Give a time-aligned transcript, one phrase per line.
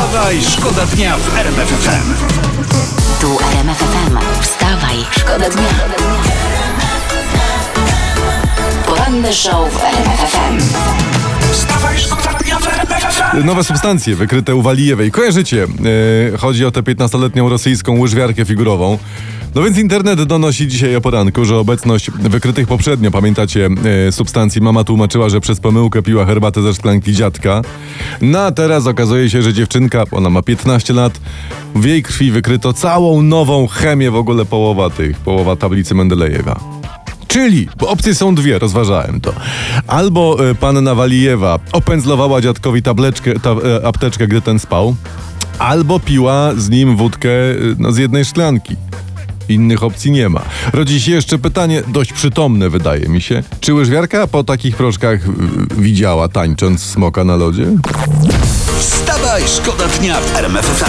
[0.00, 2.14] Wstawaj, szkoda dnia w RMF FM.
[3.20, 4.18] Tu RMF FM.
[4.40, 5.68] Wstawaj, szkoda dnia.
[8.86, 10.58] Poranny show w RMF FM.
[11.52, 13.46] Wstawaj, szkoda dnia w RMF FM.
[13.46, 15.10] Nowe substancje wykryte u Walijewej.
[15.10, 15.66] Kojarzycie?
[16.34, 18.98] E, chodzi o tę 15-letnią rosyjską łyżwiarkę figurową.
[19.54, 23.68] No więc internet donosi dzisiaj o poranku, że obecność wykrytych poprzednio, pamiętacie,
[24.08, 27.62] e, substancji mama tłumaczyła, że przez pomyłkę piła herbatę ze szklanki dziadka.
[28.20, 31.20] No a teraz okazuje się, że dziewczynka, ona ma 15 lat,
[31.74, 36.60] w jej krwi wykryto całą nową chemię w ogóle połowa tych, połowa tablicy Mendelejewa.
[37.28, 39.32] Czyli, bo opcje są dwie, rozważałem to.
[39.86, 44.94] Albo e, panna Walijewa opędzlowała dziadkowi tableczkę, ta, e, apteczkę, gdy ten spał,
[45.58, 47.30] albo piła z nim wódkę
[47.78, 48.76] no, z jednej szklanki.
[49.50, 50.42] Innych opcji nie ma.
[50.72, 53.42] Rodzi się jeszcze pytanie, dość przytomne wydaje mi się.
[53.60, 55.20] Czy łyżwiarka po takich proszkach
[55.78, 57.66] widziała tańcząc smoka na lodzie?
[58.78, 60.84] Wstawaj, szkoda dnia w RMF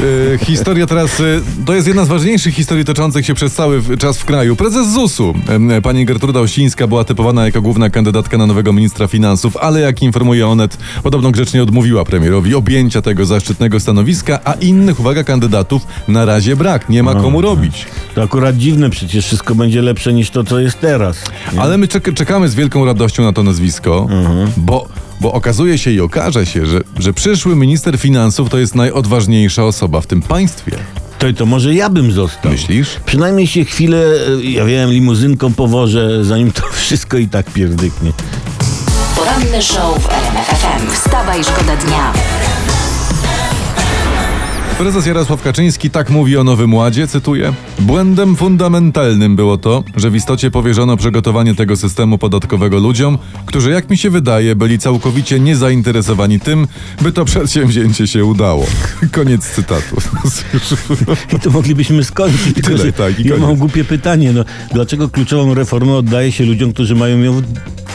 [0.00, 1.24] E, historia teraz, e,
[1.66, 4.56] to jest jedna z ważniejszych historii toczących się przez cały w- czas w kraju.
[4.56, 5.34] Prezes ZUS-u,
[5.82, 10.46] pani Gertruda Ościńska, była typowana jako główna kandydatka na nowego ministra finansów, ale jak informuje
[10.48, 16.56] Onet, podobno grzecznie odmówiła premierowi objęcia tego zaszczytnego stanowiska, a innych, uwaga, kandydatów na razie
[16.56, 16.88] brak.
[16.88, 17.86] Nie ma komu robić.
[18.14, 21.16] To akurat dziwne, przecież wszystko będzie lepsze niż to, co jest teraz.
[21.52, 21.60] nie?
[21.60, 24.08] Ale my czek- czekamy z wielką radością na to nazwisko,
[24.56, 24.88] bo,
[25.20, 30.00] bo okazuje się i okaże się, że, że przyszły minister finansów to jest najodważniejsza osoba
[30.00, 30.72] w tym państwie.
[31.18, 32.52] To, to może ja bym został.
[32.52, 32.88] Myślisz?
[33.06, 38.12] Przynajmniej się chwilę, e, ja wiem, limuzynką powożę, zanim to wszystko i tak pierdyknie.
[39.16, 40.90] Poranny show w RMF FM.
[40.92, 42.12] Wstawaj, szkoda dnia.
[44.80, 47.52] Prezes Jarosław Kaczyński tak mówi o Nowym Ładzie, cytuję.
[47.78, 53.90] Błędem fundamentalnym było to, że w istocie powierzono przygotowanie tego systemu podatkowego ludziom, którzy, jak
[53.90, 56.66] mi się wydaje, byli całkowicie niezainteresowani tym,
[57.02, 58.66] by to przedsięwzięcie się udało.
[59.12, 59.96] Koniec cytatu.
[61.36, 62.54] I to moglibyśmy skończyć.
[62.54, 64.32] Tylko, Tyle, tak, i ja mam głupie pytanie.
[64.32, 67.42] No, dlaczego kluczową reformę oddaje się ludziom, którzy mają ją w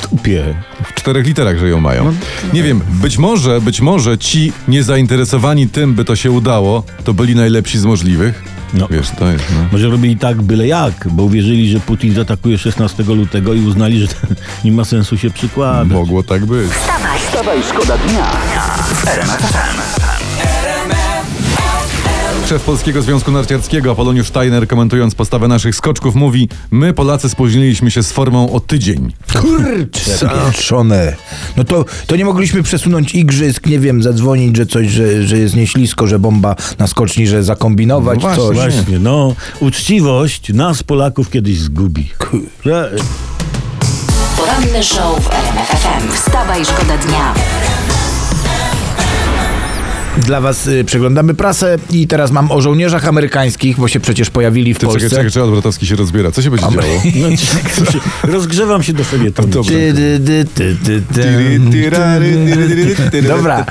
[0.09, 0.56] dupie?
[1.05, 2.13] W czterech literach, że ją mają.
[2.53, 7.35] Nie wiem, być może, być może ci niezainteresowani tym, by to się udało, to byli
[7.35, 8.43] najlepsi z możliwych.
[8.73, 8.88] No.
[8.91, 9.65] Wiesz, to jest, no.
[9.71, 14.07] Może robili tak byle jak, bo uwierzyli, że Putin zaatakuje 16 lutego i uznali, że
[14.65, 15.88] nie ma sensu się przykładać.
[15.94, 16.71] Mogło tak być.
[17.27, 18.31] Wstawaj, szkoda dnia.
[22.50, 28.03] Szef Polskiego Związku Narciarskiego Apoloniusz Steiner komentując postawę naszych skoczków mówi My Polacy spóźniliśmy się
[28.03, 29.13] z formą o tydzień.
[29.41, 31.16] Kurczę, pieczone.
[31.57, 35.56] No to, to nie mogliśmy przesunąć igrzysk, nie wiem, zadzwonić, że coś, że, że jest
[35.56, 38.56] nieślisko, że bomba na skoczni, że zakombinować No coś.
[38.56, 42.09] Właśnie, no, uczciwość nas Polaków kiedyś zgubi.
[42.66, 42.91] Że-
[44.38, 46.12] Poranny show w RMF FM.
[46.13, 47.33] Wstawaj, szkoda dnia.
[50.17, 54.73] Dla was y, przeglądamy prasę i teraz mam o żołnierzach amerykańskich, bo się przecież pojawili
[54.73, 55.09] w Ty czekaj, Polsce.
[55.09, 56.31] czekaj, czekaj, Odwrotowski się rozbiera.
[56.31, 56.87] Co się będzie działo?
[57.15, 57.27] No,
[58.33, 59.47] rozgrzewam się do felietonu.
[59.47, 59.71] Dobrze.
[59.71, 61.01] Ty, dy, dy, ty, ty,
[63.11, 63.21] ty.
[63.21, 63.65] Dobra,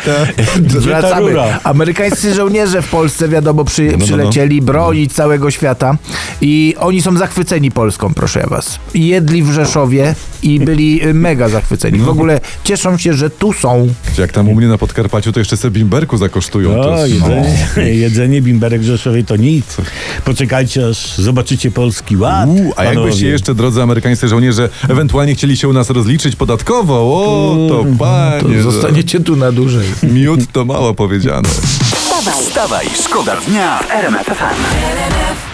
[0.57, 1.33] wracamy.
[1.65, 4.05] Amerykańscy żołnierze w Polsce, wiadomo, przy, no, no.
[4.05, 5.97] przylecieli bronić całego świata
[6.41, 8.79] i oni są zachwyceni Polską, proszę ja was.
[8.95, 11.99] Jedli w Rzeszowie i byli y, mega zachwyceni.
[11.99, 12.05] No.
[12.05, 13.89] W ogóle cieszą się, że tu są.
[14.19, 16.34] Jak tam u mnie na Podkarpaciu, to jeszcze sobie bimberku zakosztują.
[16.41, 16.59] To
[16.95, 17.57] O, jest- jedzenie,
[18.05, 19.77] jedzenie bimberek w Rzeszowie to nic.
[20.25, 22.49] Poczekajcie, aż zobaczycie polski ład.
[22.49, 27.57] Uuu, a jakbyście jeszcze, drodzy amerykańscy żołnierze, ewentualnie chcieli się u nas rozliczyć podatkowo, o,
[27.69, 29.87] to panie, To zostaniecie tu na dłużej.
[30.03, 31.49] miód to mało powiedziane.
[31.95, 35.54] Wstawaj, Wstawaj, szkoda dnia w RMF FM.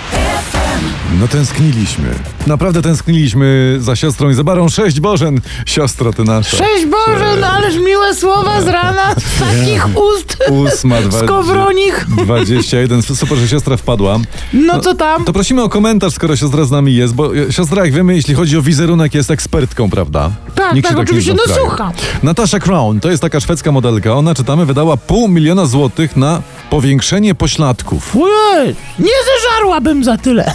[1.19, 2.09] No tęskniliśmy.
[2.47, 4.69] Naprawdę tęskniliśmy za siostrą i za barą.
[4.69, 6.57] Sześć Bożen, siostro ty nasza.
[6.57, 12.07] Cześć Boże, no ależ miłe słowa z rana, z takich ust Ósma, dwa, skowronich.
[12.25, 13.03] 21.
[13.03, 14.19] Super, że siostra wpadła.
[14.53, 15.25] No co tam?
[15.25, 18.35] To prosimy o komentarz, skoro siostra z nami jest, bo e, siostra, jak wiemy, jeśli
[18.35, 20.31] chodzi o wizerunek, jest ekspertką, prawda?
[20.55, 21.93] Tak, Nikt tak, się oczywiście, no słucham.
[22.23, 24.15] Natasza Crown, to jest taka szwedzka modelka.
[24.15, 28.17] Ona, czytamy, wydała pół miliona złotych na powiększenie pośladków.
[28.17, 30.45] Ojej, nie zeżarłabym za tyle.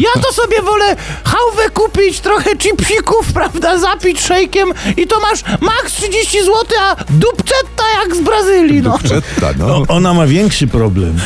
[0.00, 5.92] Ja to sobie wolę hałwę kupić, trochę chipsików, prawda, zapić szejkiem i to masz max
[5.92, 8.98] 30 zł, a dupczetta jak z Brazylii, no.
[8.98, 9.66] Przetta, no.
[9.76, 11.18] O, ona ma większy problem.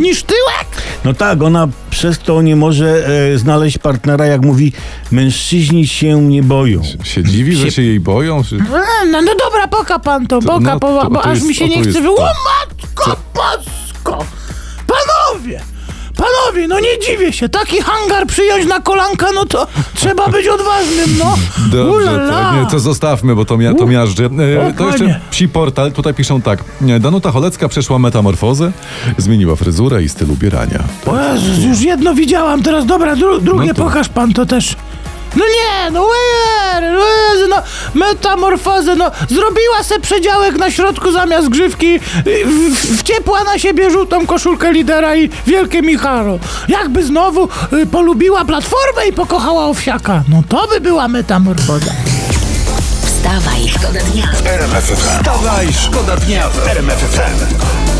[0.00, 0.66] Niż tyłek?
[1.04, 4.72] No tak, ona przez to nie może e, znaleźć partnera, jak mówi,
[5.10, 6.82] mężczyźni się nie boją.
[7.04, 8.44] Się dziwi, że się jej boją?
[8.44, 8.56] Czy...
[8.56, 11.54] E, No, no dobra, poka pan to, poka, no, to- bo to aż jest- mi
[11.54, 12.10] się nie chce wy...
[12.10, 13.16] O matko,
[16.52, 16.68] Panowie!
[16.68, 21.34] No nie dziwię się, taki hangar przyjąć na kolanka, no to trzeba być odważnym, no.
[21.72, 24.24] Dobrze, to, nie, to zostawmy, bo to, mia, to miażdży.
[24.68, 26.64] E, to jeszcze psi portal, tutaj piszą tak.
[26.88, 28.72] e, Danuta Cholecka przeszła metamorfozę,
[29.18, 30.78] zmieniła fryzurę i styl ubierania.
[31.06, 34.76] O Jezus, już jedno widziałam, teraz dobra, dru drugie No to- pokaż pan to też.
[35.36, 37.62] No nie, no wer, no, no
[37.94, 41.98] metamorfozę, no zrobiła se przedziałek na środku zamiast grzywki,
[42.44, 46.38] w, wciepła na siebie żółtą koszulkę lidera i wielkie Micharo.
[46.68, 51.92] Jakby znowu y, polubiła platformę i pokochała owsiaka, no to by była metamorfoza.
[53.04, 54.28] Wstawaj, szkoda dnia.
[54.96, 57.91] Wstawaj, szkoda dnia w RMF FM.